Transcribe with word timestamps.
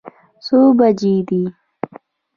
څو 0.45 0.59
بجې 0.77 1.15
دي. 1.27 1.41